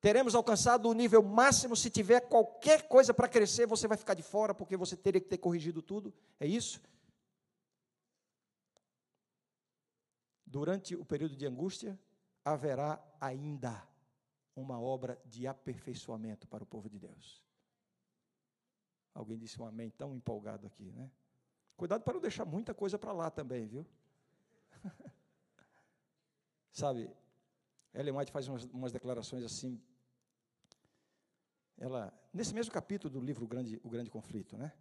[0.01, 1.77] Teremos alcançado o nível máximo.
[1.77, 5.29] Se tiver qualquer coisa para crescer, você vai ficar de fora, porque você teria que
[5.29, 6.13] ter corrigido tudo.
[6.39, 6.81] É isso?
[10.45, 11.99] Durante o período de angústia,
[12.45, 13.87] haverá ainda
[14.57, 17.41] uma obra de aperfeiçoamento para o povo de Deus.
[19.15, 21.11] Alguém disse um amém tão empolgado aqui, né?
[21.77, 23.87] Cuidado para não deixar muita coisa para lá também, viu?
[26.73, 27.11] Sabe,
[27.95, 29.81] Ellen White faz umas, umas, declarações assim.
[31.77, 34.73] Ela, nesse mesmo capítulo do livro o Grande, o Grande Conflito, né?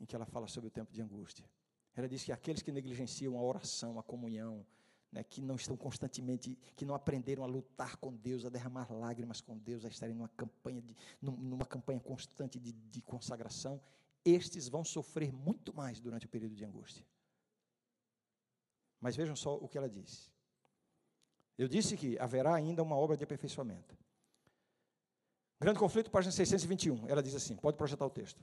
[0.00, 1.48] Em que ela fala sobre o tempo de angústia.
[1.96, 4.66] Ela diz que aqueles que negligenciam a oração, a comunhão,
[5.14, 9.40] né, que não estão constantemente, que não aprenderam a lutar com Deus, a derramar lágrimas
[9.40, 13.80] com Deus, a estarem numa campanha, de, numa campanha constante de, de consagração,
[14.24, 17.06] estes vão sofrer muito mais durante o período de angústia.
[19.04, 20.32] Mas vejam só o que ela diz.
[21.58, 23.94] Eu disse que haverá ainda uma obra de aperfeiçoamento.
[25.60, 27.06] Grande conflito, página 621.
[27.08, 28.42] Ela diz assim: pode projetar o texto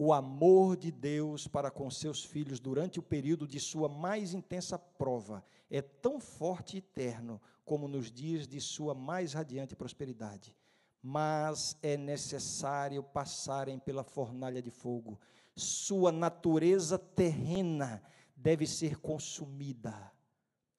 [0.00, 4.78] o amor de Deus para com seus filhos durante o período de sua mais intensa
[4.78, 10.56] prova é tão forte e eterno como nos dias de sua mais radiante prosperidade.
[11.02, 15.18] Mas é necessário passarem pela fornalha de fogo.
[15.56, 18.00] Sua natureza terrena
[18.38, 20.12] deve ser consumida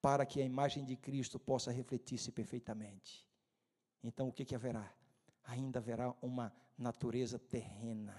[0.00, 3.28] para que a imagem de Cristo possa refletir-se perfeitamente.
[4.02, 4.90] Então, o que, que haverá?
[5.44, 8.16] Ainda haverá uma natureza terrena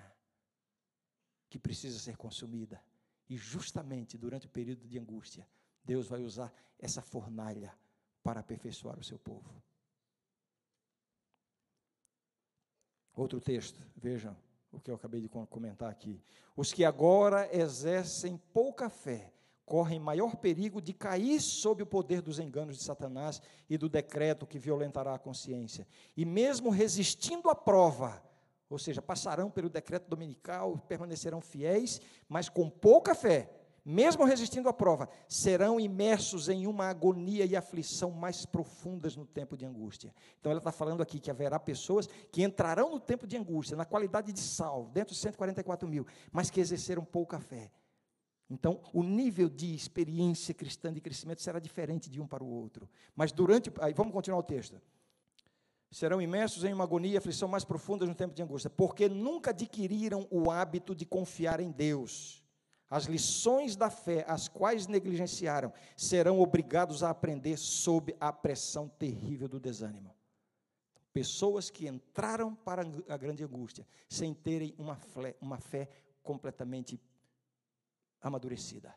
[1.49, 2.82] que precisa ser consumida.
[3.27, 5.47] E justamente durante o período de angústia,
[5.84, 7.75] Deus vai usar essa fornalha
[8.21, 9.63] para aperfeiçoar o seu povo.
[13.13, 14.38] Outro texto, vejam
[14.71, 16.21] o que eu acabei de comentar aqui.
[16.55, 19.31] Os que agora exercem pouca fé
[19.65, 24.45] correm maior perigo de cair sob o poder dos enganos de Satanás e do decreto
[24.45, 25.88] que violentará a consciência.
[26.15, 28.21] E mesmo resistindo à prova,
[28.69, 33.49] ou seja, passarão pelo decreto dominical, permanecerão fiéis, mas com pouca fé,
[33.84, 39.58] mesmo resistindo à prova, serão imersos em uma agonia e aflição mais profundas no tempo
[39.58, 40.13] de angústia.
[40.39, 43.86] Então, ela está falando aqui que haverá pessoas que entrarão no tempo de angústia, na
[43.86, 47.72] qualidade de sal, dentro de 144 mil, mas que exerceram pouca fé.
[48.50, 52.88] Então, o nível de experiência cristã de crescimento será diferente de um para o outro.
[53.15, 53.72] Mas durante.
[53.80, 54.82] Aí, vamos continuar o texto
[55.91, 59.50] serão imersos em uma agonia e aflição mais profundas no tempo de angústia, porque nunca
[59.52, 62.40] adquiriram o hábito de confiar em Deus.
[62.91, 69.47] As lições da fé, as quais negligenciaram, serão obrigados a aprender sob a pressão terrível
[69.47, 70.13] do desânimo.
[71.13, 75.88] Pessoas que entraram para a grande angústia sem terem uma fé, uma fé
[76.21, 76.99] completamente
[78.21, 78.93] amadurecida.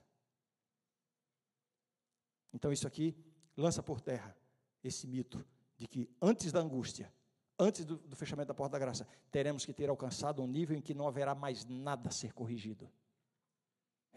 [2.52, 3.16] Então, isso aqui
[3.56, 4.36] lança por terra
[4.82, 7.12] esse mito de que antes da angústia,
[7.56, 10.82] antes do, do, fechamento da porta da graça, teremos que ter alcançado um nível em
[10.82, 12.90] que não haverá mais nada a ser corrigido.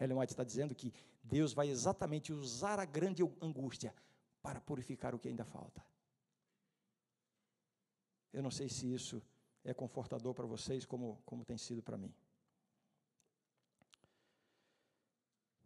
[0.00, 3.94] Ellen White está dizendo que Deus vai exatamente usar a grande angústia
[4.40, 5.84] para purificar o que ainda falta.
[8.32, 9.22] Eu não sei se isso
[9.64, 12.14] é confortador para vocês, como, como tem sido para mim.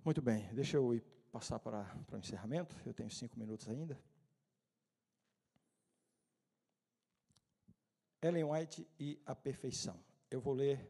[0.05, 4.01] Muito bem, deixa eu ir passar para, para o encerramento, eu tenho cinco minutos ainda.
[8.21, 9.99] Ellen White e a perfeição.
[10.31, 10.89] Eu vou ler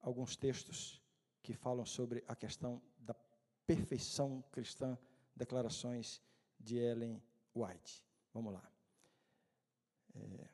[0.00, 1.00] alguns textos
[1.42, 3.14] que falam sobre a questão da
[3.66, 4.98] perfeição cristã,
[5.34, 6.20] declarações
[6.58, 7.22] de Ellen
[7.54, 8.04] White.
[8.32, 8.70] Vamos lá.
[10.14, 10.48] É...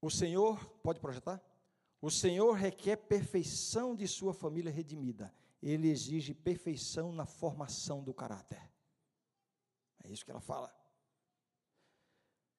[0.00, 1.40] O Senhor, pode projetar?
[2.00, 5.32] O Senhor requer perfeição de sua família redimida.
[5.62, 8.60] Ele exige perfeição na formação do caráter.
[10.02, 10.81] É isso que ela fala.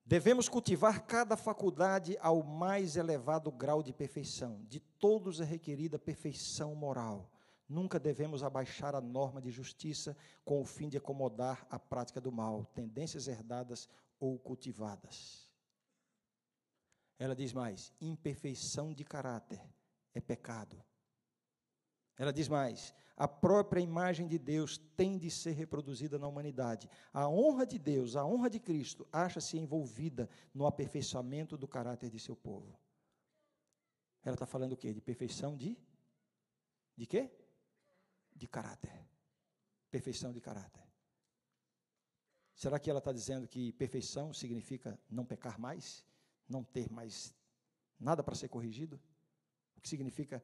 [0.06, 4.64] Devemos cultivar cada faculdade ao mais elevado grau de perfeição.
[4.66, 7.32] De todos é requerida perfeição moral.
[7.70, 12.32] Nunca devemos abaixar a norma de justiça com o fim de acomodar a prática do
[12.32, 13.88] mal, tendências herdadas
[14.20, 15.50] ou cultivadas.
[17.18, 19.62] Ela diz mais: imperfeição de caráter
[20.14, 20.84] é pecado.
[22.18, 26.90] Ela diz mais: a própria imagem de Deus tem de ser reproduzida na humanidade.
[27.14, 32.20] A honra de Deus, a honra de Cristo, acha-se envolvida no aperfeiçoamento do caráter de
[32.20, 32.80] seu povo.
[34.24, 34.94] Ela está falando o quê?
[34.94, 35.78] De perfeição de?
[36.96, 37.30] De quê?
[38.36, 39.08] De caráter.
[39.92, 40.84] Perfeição de caráter.
[42.56, 46.04] Será que ela está dizendo que perfeição significa não pecar mais?
[46.48, 47.34] não ter mais
[48.00, 49.02] nada para ser corrigido,
[49.76, 50.44] o que significa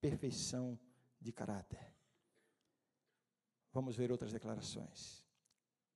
[0.00, 0.78] perfeição
[1.20, 1.93] de caráter.
[3.74, 5.26] Vamos ver outras declarações.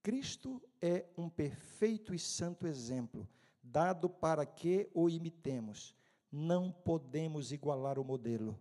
[0.03, 3.29] Cristo é um perfeito e santo exemplo,
[3.63, 5.95] dado para que o imitemos.
[6.31, 8.61] Não podemos igualar o modelo,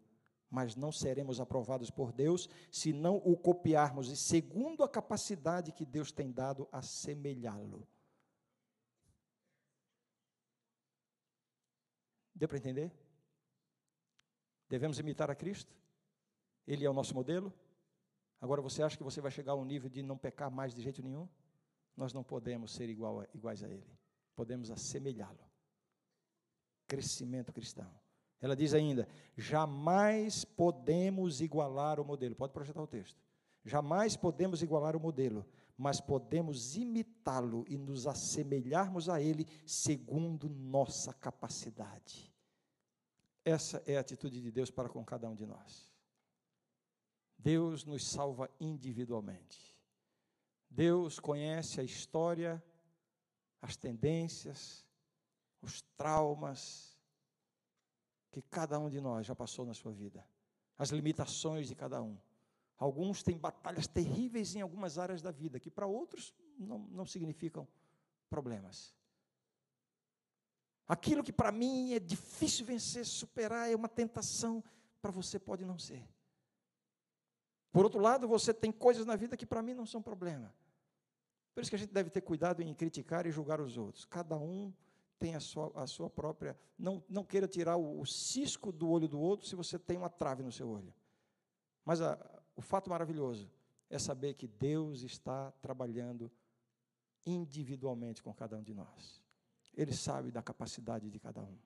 [0.52, 5.84] mas não seremos aprovados por Deus se não o copiarmos e segundo a capacidade que
[5.84, 7.88] Deus tem dado a semelhá-lo.
[12.36, 12.96] Deu para entender?
[14.70, 15.76] Devemos imitar a Cristo?
[16.68, 17.52] Ele é o nosso modelo?
[18.40, 20.82] Agora você acha que você vai chegar a um nível de não pecar mais de
[20.82, 21.28] jeito nenhum?
[21.96, 23.98] Nós não podemos ser igual a, iguais a Ele.
[24.36, 25.40] Podemos assemelhá-lo.
[26.88, 27.92] Crescimento cristão.
[28.40, 32.36] Ela diz ainda: jamais podemos igualar o modelo.
[32.36, 33.20] Pode projetar o texto.
[33.66, 35.46] Jamais podemos igualar o modelo,
[35.78, 42.34] mas podemos imitá-lo e nos assemelharmos a ele segundo nossa capacidade.
[43.44, 45.92] Essa é a atitude de Deus para com cada um de nós.
[47.38, 49.78] Deus nos salva individualmente.
[50.70, 52.64] Deus conhece a história,
[53.62, 54.86] as tendências,
[55.62, 56.98] os traumas
[58.32, 60.28] que cada um de nós já passou na sua vida,
[60.78, 62.18] as limitações de cada um.
[62.78, 67.68] Alguns têm batalhas terríveis em algumas áreas da vida, que para outros não, não significam
[68.30, 68.96] problemas.
[70.88, 74.64] Aquilo que para mim é difícil vencer, superar, é uma tentação,
[75.02, 76.08] para você pode não ser.
[77.72, 80.54] Por outro lado, você tem coisas na vida que para mim não são problema.
[81.54, 84.06] Por isso que a gente deve ter cuidado em criticar e julgar os outros.
[84.06, 84.74] Cada um
[85.18, 86.58] tem a sua, a sua própria.
[86.78, 90.10] Não, não queira tirar o, o cisco do olho do outro se você tem uma
[90.10, 90.94] trave no seu olho.
[91.84, 92.18] Mas a,
[92.56, 93.50] o fato maravilhoso
[93.90, 96.32] é saber que Deus está trabalhando
[97.26, 99.22] individualmente com cada um de nós.
[99.74, 101.58] Ele sabe da capacidade de cada um.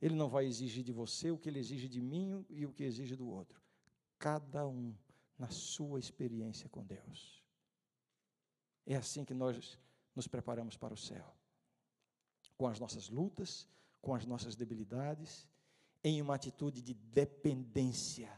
[0.00, 2.84] Ele não vai exigir de você o que ele exige de mim e o que
[2.84, 3.60] exige do outro.
[4.20, 4.94] Cada um
[5.36, 7.44] na sua experiência com Deus.
[8.86, 9.76] É assim que nós
[10.14, 11.34] nos preparamos para o céu.
[12.56, 13.68] Com as nossas lutas,
[14.00, 15.48] com as nossas debilidades,
[16.04, 18.30] em uma atitude de dependência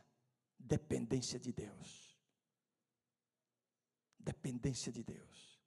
[0.62, 2.16] dependência de Deus.
[4.18, 5.60] Dependência de Deus.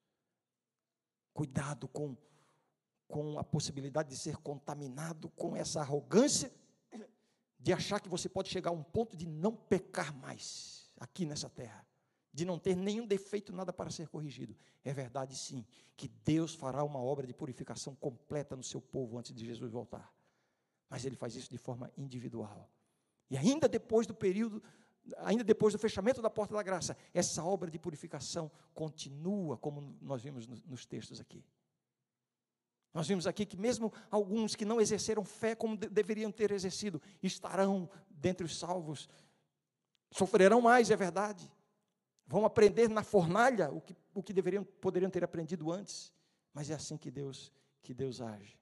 [1.33, 2.15] Cuidado com,
[3.07, 6.51] com a possibilidade de ser contaminado com essa arrogância
[7.65, 11.49] de achar que você pode chegar a um ponto de não pecar mais aqui nessa
[11.49, 11.83] terra,
[12.31, 14.55] de não ter nenhum defeito, nada para ser corrigido.
[14.83, 15.65] É verdade, sim,
[15.97, 20.13] que Deus fará uma obra de purificação completa no seu povo antes de Jesus voltar.
[20.87, 22.69] Mas Ele faz isso de forma individual.
[23.31, 24.61] E ainda depois do período
[25.17, 30.21] ainda depois do fechamento da porta da graça, essa obra de purificação continua, como nós
[30.21, 31.43] vimos nos textos aqui.
[32.95, 37.01] Nós vimos aqui que mesmo alguns que não exerceram fé como de deveriam ter exercido,
[37.21, 39.09] estarão dentre os salvos,
[40.09, 41.51] sofrerão mais, é verdade.
[42.25, 46.13] Vão aprender na fornalha o que, o que deveriam, poderiam ter aprendido antes,
[46.53, 47.51] mas é assim que Deus,
[47.83, 48.57] que Deus age.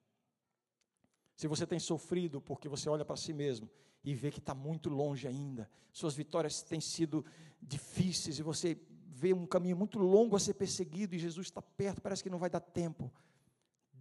[1.35, 3.69] Se você tem sofrido porque você olha para si mesmo
[4.03, 7.23] e vê que está muito longe ainda, suas vitórias têm sido
[7.61, 8.79] difíceis e você
[9.09, 12.39] vê um caminho muito longo a ser perseguido e Jesus está perto, parece que não
[12.39, 13.13] vai dar tempo.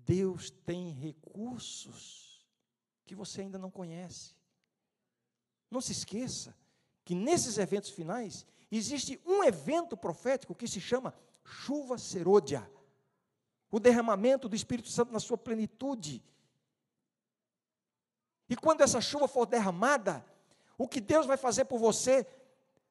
[0.04, 2.44] Deus tem recursos
[3.04, 4.34] que você ainda não conhece.
[5.70, 6.56] Não se esqueça
[7.04, 12.70] que nesses eventos finais existe um evento profético que se chama chuva serôdia
[13.70, 16.22] o derramamento do Espírito Santo na sua plenitude.
[18.48, 20.22] E quando essa chuva for derramada,
[20.76, 22.26] o que Deus vai fazer por você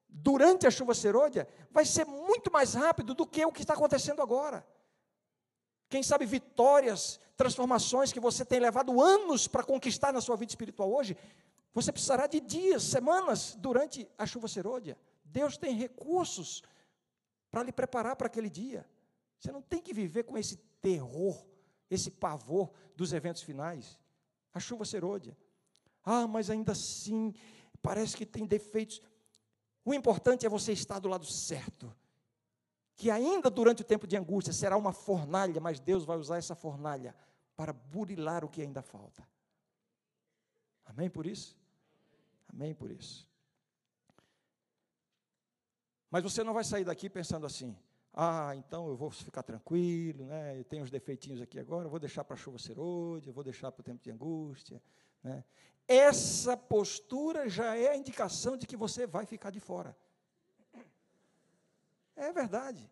[0.08, 4.20] durante a chuva serôdia vai ser muito mais rápido do que o que está acontecendo
[4.20, 4.66] agora.
[5.92, 10.90] Quem sabe vitórias, transformações que você tem levado anos para conquistar na sua vida espiritual
[10.90, 11.14] hoje,
[11.74, 14.96] você precisará de dias, semanas durante a chuva serôdia.
[15.22, 16.62] Deus tem recursos
[17.50, 18.88] para lhe preparar para aquele dia.
[19.38, 21.44] Você não tem que viver com esse terror,
[21.90, 24.00] esse pavor dos eventos finais.
[24.54, 25.36] A chuva serôdia.
[26.02, 27.34] Ah, mas ainda assim,
[27.82, 29.02] parece que tem defeitos.
[29.84, 31.94] O importante é você estar do lado certo
[32.96, 36.54] que ainda durante o tempo de angústia será uma fornalha, mas Deus vai usar essa
[36.54, 37.14] fornalha
[37.56, 39.26] para burilar o que ainda falta.
[40.84, 41.58] Amém por isso?
[42.52, 43.26] Amém por isso.
[46.10, 47.76] Mas você não vai sair daqui pensando assim:
[48.12, 50.58] ah, então eu vou ficar tranquilo, né?
[50.58, 53.32] Eu tenho os defeitinhos aqui agora, eu vou deixar para a chuva ser hoje, eu
[53.32, 54.82] vou deixar para o tempo de angústia.
[55.22, 55.42] Né?
[55.88, 59.96] Essa postura já é a indicação de que você vai ficar de fora.
[62.22, 62.88] É verdade.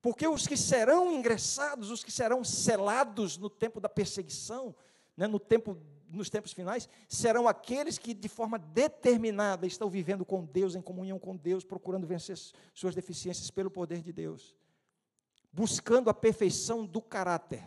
[0.00, 4.74] Porque os que serão ingressados, os que serão selados no tempo da perseguição,
[5.14, 5.76] né, no tempo,
[6.08, 11.18] nos tempos finais, serão aqueles que de forma determinada estão vivendo com Deus, em comunhão
[11.18, 12.38] com Deus, procurando vencer
[12.72, 14.56] suas deficiências pelo poder de Deus,
[15.52, 17.62] buscando a perfeição do caráter.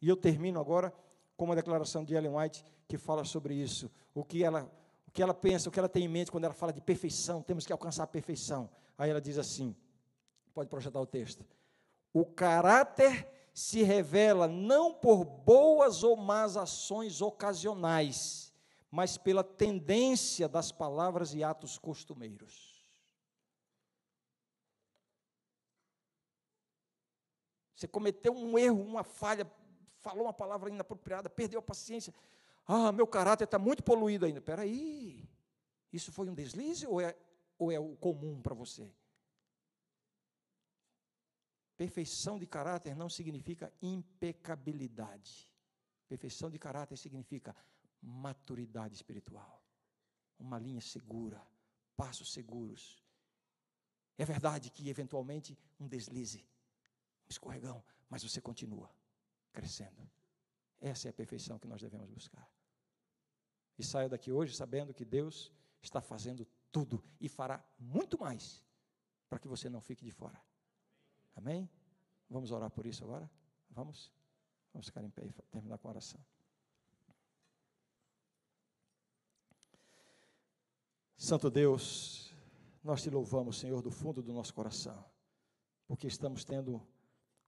[0.00, 0.92] E eu termino agora
[1.36, 3.88] com uma declaração de Ellen White que fala sobre isso.
[4.12, 4.68] O que ela,
[5.06, 7.40] o que ela pensa, o que ela tem em mente quando ela fala de perfeição,
[7.40, 8.68] temos que alcançar a perfeição.
[8.98, 9.76] Aí ela diz assim:
[10.54, 11.44] Pode projetar o texto.
[12.12, 18.52] O caráter se revela não por boas ou más ações ocasionais,
[18.90, 22.72] mas pela tendência das palavras e atos costumeiros.
[27.74, 29.50] Você cometeu um erro, uma falha,
[29.98, 32.14] falou uma palavra inapropriada, perdeu a paciência.
[32.64, 34.38] Ah, meu caráter está muito poluído ainda.
[34.38, 35.28] Espera aí,
[35.92, 37.16] isso foi um deslize ou é,
[37.58, 38.88] ou é o comum para você?
[41.76, 45.50] Perfeição de caráter não significa impecabilidade.
[46.08, 47.56] Perfeição de caráter significa
[48.00, 49.62] maturidade espiritual.
[50.38, 51.40] Uma linha segura,
[51.96, 53.02] passos seguros.
[54.18, 56.46] É verdade que eventualmente um deslize,
[57.24, 58.90] um escorregão, mas você continua
[59.52, 60.10] crescendo.
[60.80, 62.48] Essa é a perfeição que nós devemos buscar.
[63.78, 65.50] E saia daqui hoje sabendo que Deus
[65.80, 68.62] está fazendo tudo e fará muito mais
[69.28, 70.40] para que você não fique de fora.
[71.34, 71.68] Amém?
[72.28, 73.30] Vamos orar por isso agora?
[73.70, 74.12] Vamos?
[74.72, 76.20] Vamos ficar em pé e terminar com a oração.
[81.16, 82.34] Santo Deus,
[82.82, 85.04] nós te louvamos, Senhor, do fundo do nosso coração,
[85.86, 86.84] porque estamos tendo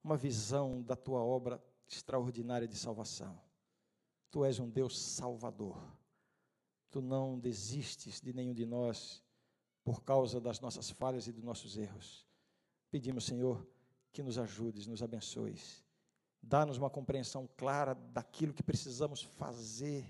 [0.02, 3.40] uma visão da tua obra extraordinária de salvação.
[4.30, 5.76] Tu és um Deus salvador.
[6.90, 9.24] Tu não desistes de nenhum de nós
[9.82, 12.26] por causa das nossas falhas e dos nossos erros.
[12.90, 13.66] Pedimos, Senhor,
[14.14, 15.84] que nos ajudes, nos abençoes.
[16.40, 20.04] Dá-nos uma compreensão clara daquilo que precisamos fazer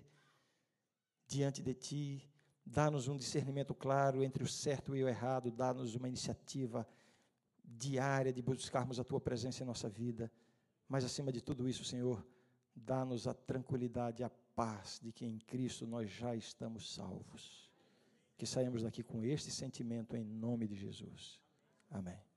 [1.27, 2.31] diante de Ti.
[2.67, 5.51] Dá-nos um discernimento claro entre o certo e o errado.
[5.51, 6.87] Dá-nos uma iniciativa
[7.65, 10.31] diária de buscarmos a Tua presença em nossa vida.
[10.87, 12.25] Mas, acima de tudo isso, Senhor,
[12.77, 17.71] dá-nos a tranquilidade, a paz de que em Cristo nós já estamos salvos.
[18.37, 21.41] Que saímos daqui com este sentimento em nome de Jesus.
[21.91, 22.34] Amém.